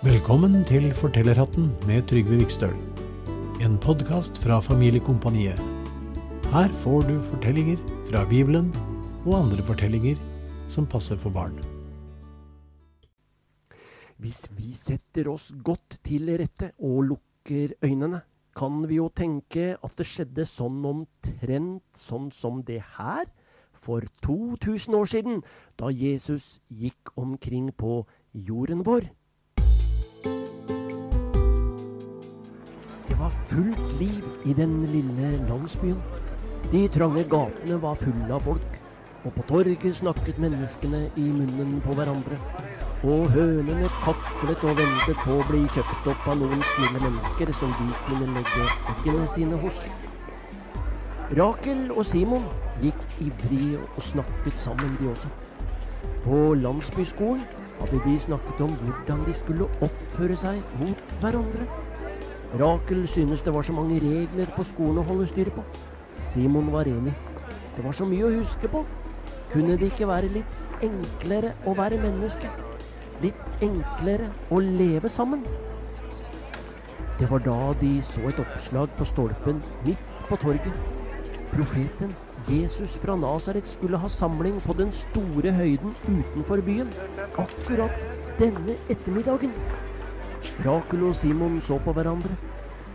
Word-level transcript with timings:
Velkommen 0.00 0.62
til 0.64 0.86
Fortellerhatten 0.96 1.66
med 1.84 2.06
Trygve 2.08 2.38
Vikstøl. 2.40 2.72
En 3.60 3.74
podkast 3.76 4.38
fra 4.40 4.56
Familiekompaniet. 4.64 5.60
Her 6.54 6.72
får 6.80 7.04
du 7.04 7.18
fortellinger 7.26 7.76
fra 8.08 8.22
Bibelen 8.30 8.70
og 9.26 9.34
andre 9.42 9.60
fortellinger 9.66 10.16
som 10.72 10.88
passer 10.88 11.20
for 11.20 11.36
barn. 11.36 11.60
Hvis 14.16 14.46
vi 14.56 14.72
setter 14.72 15.28
oss 15.28 15.50
godt 15.60 15.98
til 16.08 16.32
rette 16.32 16.72
og 16.80 17.10
lukker 17.10 17.76
øynene, 17.84 18.22
kan 18.56 18.80
vi 18.88 19.02
jo 19.02 19.12
tenke 19.12 19.76
at 19.76 20.00
det 20.00 20.08
skjedde 20.08 20.48
sånn 20.48 20.80
omtrent 20.80 21.84
sånn 22.08 22.32
som 22.32 22.64
det 22.64 22.80
her 22.96 23.28
for 23.76 24.08
2000 24.24 24.96
år 24.96 25.12
siden, 25.12 25.40
da 25.76 25.92
Jesus 25.92 26.56
gikk 26.72 27.12
omkring 27.20 27.68
på 27.76 28.06
jorden 28.32 28.80
vår. 28.88 29.12
Var 33.20 33.30
fullt 33.46 34.00
liv 34.00 34.24
i 34.44 34.52
den 34.52 34.82
lille 34.88 35.30
landsbyen. 35.48 35.98
De 36.72 36.88
trange 36.88 37.24
gatene 37.28 37.76
var 37.82 37.98
fulle 38.00 38.32
av 38.32 38.44
folk, 38.44 38.76
og 39.24 39.34
på 39.36 39.44
torget 39.48 39.96
snakket 39.96 40.38
menneskene 40.40 41.02
i 41.20 41.26
munnen 41.28 41.80
på 41.84 41.96
hverandre. 41.98 42.38
Og 43.04 43.28
hønene 43.32 43.88
kaklet 44.04 44.64
og 44.64 44.76
ventet 44.76 45.20
på 45.24 45.36
å 45.40 45.44
bli 45.48 45.60
kjøpt 45.74 46.08
opp 46.12 46.26
av 46.28 46.40
noen 46.40 46.64
snille 46.72 47.00
mennesker 47.00 47.52
som 47.56 47.72
de 47.78 47.88
kunne 48.06 48.32
legge 48.36 48.66
eggene 48.94 49.28
sine 49.34 49.60
hos. 49.62 49.84
Rakel 51.36 51.86
og 51.94 52.02
Simon 52.08 52.48
gikk 52.82 53.04
ivrig 53.22 53.78
og 53.80 54.02
snakket 54.04 54.60
sammen, 54.60 54.96
de 55.00 55.12
også. 55.12 55.30
På 56.24 56.54
landsbyskolen 56.60 57.44
hadde 57.80 58.00
de 58.04 58.16
snakket 58.20 58.64
om 58.64 58.72
hvordan 58.82 59.24
de 59.28 59.36
skulle 59.36 59.68
oppføre 59.84 60.36
seg 60.36 60.60
mot 60.80 61.16
hverandre. 61.22 61.68
Rakel 62.58 63.06
synes 63.08 63.42
det 63.42 63.54
var 63.54 63.62
så 63.62 63.72
mange 63.72 64.00
regler 64.02 64.48
på 64.56 64.64
skolen 64.66 64.98
å 64.98 65.06
holde 65.06 65.26
styr 65.30 65.52
på. 65.54 65.62
Simon 66.26 66.72
var 66.72 66.88
enig. 66.90 67.12
Det 67.76 67.84
var 67.84 67.94
så 67.94 68.06
mye 68.08 68.26
å 68.26 68.32
huske 68.34 68.68
på. 68.68 68.82
Kunne 69.52 69.76
det 69.78 69.92
ikke 69.92 70.08
være 70.10 70.32
litt 70.34 70.82
enklere 70.82 71.52
å 71.66 71.76
være 71.78 72.00
menneske? 72.02 72.50
Litt 73.22 73.62
enklere 73.62 74.32
å 74.50 74.58
leve 74.64 75.08
sammen? 75.08 75.44
Det 77.20 77.28
var 77.30 77.42
da 77.44 77.74
de 77.80 77.92
så 78.02 78.24
et 78.30 78.40
oppslag 78.42 78.90
på 78.98 79.06
stolpen 79.06 79.60
midt 79.86 80.24
på 80.26 80.38
torget. 80.40 80.74
Profeten 81.52 82.16
Jesus 82.48 82.96
fra 82.98 83.14
Nasaret 83.18 83.70
skulle 83.70 83.98
ha 83.98 84.08
samling 84.10 84.58
på 84.64 84.74
den 84.78 84.90
store 84.94 85.52
høyden 85.54 85.94
utenfor 86.08 86.62
byen 86.66 86.90
akkurat 87.38 87.94
denne 88.40 88.78
ettermiddagen. 88.88 89.54
Rakel 90.64 91.04
og 91.08 91.14
Simon 91.16 91.60
så 91.64 91.78
på 91.84 91.94
hverandre. 91.96 92.32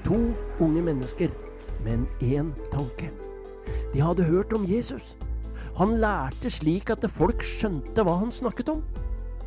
To 0.06 0.18
unge 0.62 0.82
mennesker, 0.86 1.32
men 1.86 2.08
én 2.22 2.52
tanke. 2.74 3.12
De 3.94 4.02
hadde 4.02 4.28
hørt 4.28 4.54
om 4.54 4.66
Jesus. 4.68 5.16
Han 5.78 5.98
lærte 6.00 6.50
slik 6.50 6.92
at 6.94 7.06
folk 7.12 7.44
skjønte 7.44 8.04
hva 8.06 8.20
han 8.22 8.32
snakket 8.32 8.70
om. 8.72 8.84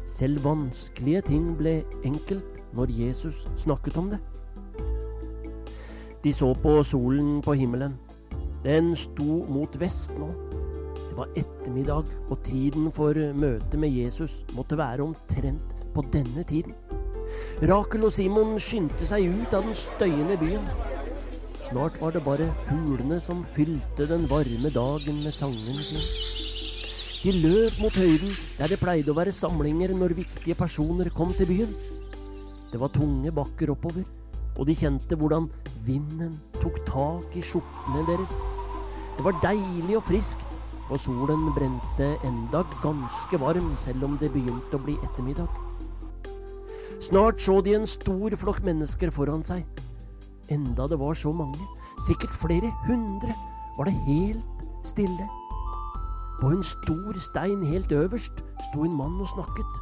Selv 0.08 0.42
vanskelige 0.44 1.22
ting 1.28 1.52
ble 1.58 1.82
enkelt 2.04 2.58
når 2.76 2.92
Jesus 2.92 3.46
snakket 3.60 3.96
om 4.00 4.10
det. 4.12 4.18
De 6.24 6.32
så 6.32 6.50
på 6.62 6.82
solen 6.82 7.38
på 7.44 7.54
himmelen. 7.60 7.94
Den 8.64 8.94
sto 8.98 9.44
mot 9.48 9.80
vest 9.80 10.12
nå. 10.18 10.28
Det 10.96 11.16
var 11.16 11.30
ettermiddag, 11.38 12.10
og 12.30 12.42
tiden 12.46 12.90
for 12.94 13.14
møtet 13.14 13.78
med 13.80 13.94
Jesus 13.94 14.42
måtte 14.56 14.78
være 14.78 15.06
omtrent 15.06 15.76
på 15.94 16.04
denne 16.12 16.44
tiden. 16.46 16.74
Rakel 17.68 18.06
og 18.06 18.14
Simon 18.14 18.56
skyndte 18.62 19.06
seg 19.08 19.26
ut 19.28 19.54
av 19.56 19.66
den 19.66 19.76
støyende 19.76 20.38
byen. 20.40 20.66
Snart 21.68 21.98
var 22.00 22.14
det 22.14 22.22
bare 22.24 22.46
fuglene 22.64 23.18
som 23.20 23.42
fylte 23.52 24.06
den 24.08 24.24
varme 24.30 24.70
dagen 24.72 25.18
med 25.24 25.34
sangen 25.36 25.82
sin. 25.84 26.04
De 27.18 27.34
løp 27.34 27.76
mot 27.82 27.96
høyden 27.98 28.30
der 28.56 28.70
det 28.72 28.78
pleide 28.80 29.10
å 29.12 29.16
være 29.18 29.34
samlinger 29.34 29.92
når 29.92 30.14
viktige 30.20 30.56
personer 30.56 31.10
kom 31.12 31.34
til 31.36 31.50
byen. 31.50 31.74
Det 32.72 32.80
var 32.80 32.94
tunge 32.94 33.32
bakker 33.34 33.74
oppover, 33.74 34.06
og 34.56 34.68
de 34.68 34.76
kjente 34.78 35.18
hvordan 35.18 35.50
vinden 35.84 36.38
tok 36.62 36.78
tak 36.88 37.36
i 37.36 37.44
skjortene 37.44 38.06
deres. 38.08 38.32
Det 39.18 39.26
var 39.26 39.40
deilig 39.44 39.98
og 39.98 40.06
friskt, 40.08 40.46
for 40.88 41.00
solen 41.00 41.50
brente 41.56 42.14
enda 42.24 42.62
ganske 42.80 43.40
varm 43.42 43.74
selv 43.76 44.08
om 44.08 44.20
det 44.20 44.32
begynte 44.32 44.78
å 44.78 44.86
bli 44.86 44.96
ettermiddag. 45.02 45.67
Snart 46.98 47.38
så 47.40 47.60
de 47.62 47.76
en 47.76 47.86
stor 47.86 48.34
flokk 48.34 48.64
mennesker 48.66 49.12
foran 49.14 49.44
seg. 49.46 49.62
Enda 50.50 50.88
det 50.90 50.98
var 50.98 51.14
så 51.14 51.30
mange, 51.30 51.60
sikkert 52.08 52.34
flere 52.34 52.72
hundre, 52.88 53.34
var 53.76 53.86
det 53.86 53.94
helt 54.08 54.64
stille. 54.86 55.28
På 56.40 56.50
en 56.50 56.62
stor 56.62 57.18
stein 57.22 57.62
helt 57.66 57.92
øverst 57.94 58.42
sto 58.68 58.82
en 58.82 58.96
mann 58.98 59.20
og 59.22 59.30
snakket. 59.30 59.78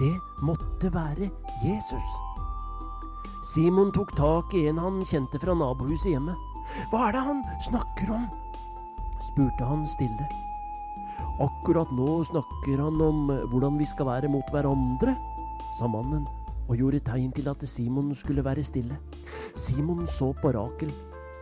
Det 0.00 0.14
måtte 0.42 0.90
være 0.94 1.30
Jesus. 1.62 2.08
Simon 3.44 3.92
tok 3.94 4.16
tak 4.18 4.54
i 4.58 4.64
en 4.70 4.80
han 4.82 5.02
kjente 5.06 5.38
fra 5.38 5.54
nabohuset 5.54 6.16
hjemme. 6.16 6.34
Hva 6.90 7.08
er 7.08 7.14
det 7.14 7.22
han 7.28 7.44
snakker 7.68 8.10
om? 8.16 8.26
spurte 9.22 9.66
han 9.68 9.86
stille. 9.86 10.26
Akkurat 11.42 11.90
nå 11.94 12.22
snakker 12.26 12.82
han 12.82 12.98
om 13.02 13.30
hvordan 13.52 13.78
vi 13.78 13.86
skal 13.86 14.08
være 14.08 14.30
mot 14.32 14.50
hverandre, 14.54 15.14
sa 15.74 15.88
mannen 15.90 16.24
og 16.68 16.78
gjorde 16.78 17.02
tegn 17.04 17.32
til 17.34 17.48
at 17.50 17.62
Simon 17.68 18.14
skulle 18.16 18.44
være 18.44 18.64
stille. 18.64 18.96
Simon 19.54 20.06
så 20.06 20.32
på 20.40 20.52
Rakel, 20.54 20.92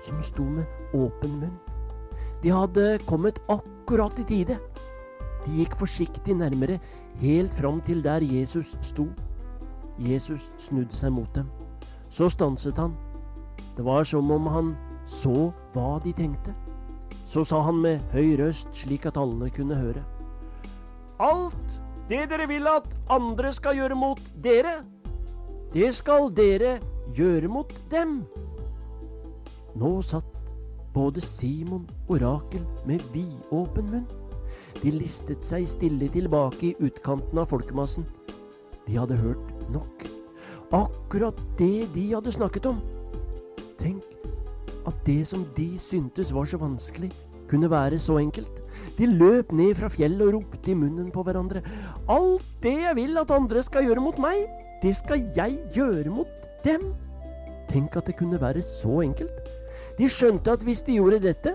som 0.06 0.22
sto 0.22 0.42
med 0.42 0.66
åpen 0.94 1.38
munn. 1.40 1.58
De 2.42 2.50
hadde 2.50 2.98
kommet 3.06 3.38
akkurat 3.52 4.18
i 4.18 4.26
tide. 4.26 4.58
De 5.44 5.58
gikk 5.60 5.76
forsiktig 5.78 6.34
nærmere, 6.34 6.80
helt 7.20 7.54
fram 7.54 7.80
til 7.80 8.02
der 8.02 8.24
Jesus 8.26 8.74
sto. 8.82 9.06
Jesus 9.98 10.50
snudde 10.58 10.96
seg 10.96 11.12
mot 11.14 11.30
dem. 11.34 11.46
Så 12.10 12.28
stanset 12.32 12.78
han. 12.78 12.96
Det 13.76 13.84
var 13.84 14.04
som 14.04 14.30
om 14.30 14.46
han 14.50 14.74
så 15.06 15.52
hva 15.74 16.00
de 16.04 16.12
tenkte. 16.12 16.54
Så 17.26 17.44
sa 17.48 17.62
han 17.64 17.78
med 17.80 18.02
høy 18.12 18.34
røst, 18.40 18.68
slik 18.76 19.06
at 19.08 19.16
alle 19.16 19.48
kunne 19.54 19.78
høre. 19.78 20.02
Alt 21.22 21.78
det 22.12 22.26
dere 22.28 22.44
vil 22.50 22.66
at 22.68 22.92
andre 23.12 23.54
skal 23.56 23.78
gjøre 23.78 23.96
mot 23.96 24.20
dere, 24.44 24.82
det 25.72 25.88
skal 25.96 26.28
dere 26.36 26.74
gjøre 27.16 27.48
mot 27.48 27.70
dem. 27.92 28.18
Nå 29.80 29.92
satt 30.04 30.28
både 30.92 31.22
Simon 31.24 31.86
og 32.10 32.20
Rakel 32.20 32.66
med 32.84 33.00
vidåpen 33.14 33.88
munn. 33.88 34.08
De 34.82 34.92
listet 34.92 35.46
seg 35.46 35.64
stille 35.70 36.10
tilbake 36.12 36.68
i 36.68 36.76
utkanten 36.84 37.40
av 37.40 37.48
folkemassen. 37.48 38.04
De 38.84 38.98
hadde 38.98 39.16
hørt 39.16 39.68
nok. 39.72 40.04
Akkurat 40.76 41.38
det 41.56 41.88
de 41.94 42.10
hadde 42.12 42.34
snakket 42.34 42.68
om. 42.68 42.82
Tenk 43.80 44.04
at 44.84 44.98
det 45.06 45.22
som 45.30 45.46
de 45.56 45.70
syntes 45.80 46.34
var 46.34 46.44
så 46.50 46.60
vanskelig, 46.60 47.08
kunne 47.48 47.72
være 47.72 47.96
så 48.02 48.18
enkelt. 48.20 48.61
De 48.98 49.08
løp 49.08 49.52
ned 49.56 49.74
fra 49.78 49.88
fjellet 49.92 50.26
og 50.26 50.34
ropte 50.36 50.72
i 50.72 50.76
munnen 50.76 51.08
på 51.14 51.24
hverandre. 51.26 51.62
Alt 52.12 52.46
det 52.64 52.76
jeg 52.84 52.98
vil 52.98 53.18
at 53.20 53.32
andre 53.34 53.64
skal 53.64 53.88
gjøre 53.88 54.04
mot 54.04 54.20
meg, 54.22 54.44
det 54.82 54.94
skal 54.98 55.24
jeg 55.36 55.58
gjøre 55.74 56.12
mot 56.12 56.48
dem. 56.66 56.92
Tenk 57.70 57.96
at 57.96 58.08
det 58.10 58.18
kunne 58.18 58.40
være 58.42 58.62
så 58.66 59.00
enkelt. 59.04 59.48
De 59.98 60.08
skjønte 60.10 60.52
at 60.52 60.64
hvis 60.66 60.84
de 60.86 60.98
gjorde 60.98 61.22
dette, 61.24 61.54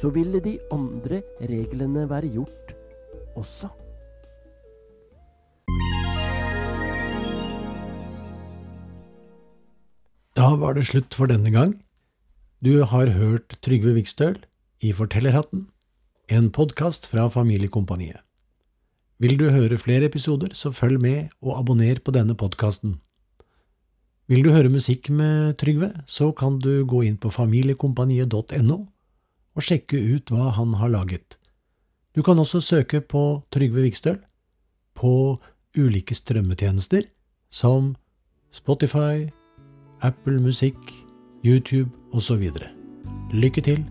så 0.00 0.10
ville 0.14 0.40
de 0.42 0.58
andre 0.74 1.22
reglene 1.40 2.08
være 2.10 2.32
gjort 2.34 2.74
også. 3.38 3.70
Da 10.34 10.48
var 10.58 10.74
det 10.74 10.88
slutt 10.88 11.14
for 11.14 11.30
denne 11.30 11.52
gang. 11.54 11.76
Du 12.64 12.82
har 12.88 13.12
hørt 13.14 13.54
Trygve 13.62 13.94
Vikstøl 13.94 14.38
i 14.82 14.90
Fortellerhatten, 14.92 15.68
en 16.28 16.50
podkast 16.50 17.06
fra 17.06 17.28
Familiekompaniet. 17.30 18.20
Vil 19.20 19.36
du 19.38 19.50
høre 19.52 19.78
flere 19.78 20.08
episoder, 20.08 20.54
så 20.56 20.72
følg 20.72 21.00
med 21.00 21.28
og 21.42 21.58
abonner 21.58 22.00
på 22.00 22.12
denne 22.14 22.34
podkasten. 22.34 22.98
Vil 24.26 24.44
du 24.44 24.50
høre 24.54 24.72
musikk 24.72 25.10
med 25.12 25.58
Trygve, 25.60 25.90
så 26.06 26.32
kan 26.32 26.58
du 26.58 26.84
gå 26.88 27.04
inn 27.04 27.18
på 27.20 27.30
familiekompaniet.no 27.30 28.78
og 29.54 29.62
sjekke 29.62 30.00
ut 30.00 30.32
hva 30.32 30.50
han 30.56 30.74
har 30.80 30.90
laget. 30.90 31.38
Du 32.16 32.22
kan 32.22 32.38
også 32.38 32.60
søke 32.60 33.00
på 33.00 33.44
Trygve 33.52 33.84
Vikstøl 33.84 34.18
på 34.96 35.38
ulike 35.76 36.14
strømmetjenester 36.14 37.04
som 37.50 37.94
Spotify, 38.54 39.28
Apple 40.00 40.40
Musikk, 40.42 40.78
YouTube 41.44 41.90
osv. 42.14 42.48
Lykke 43.34 43.60
til! 43.60 43.84